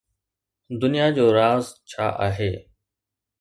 [0.81, 2.51] دنيا جو راز ڇا آهي؟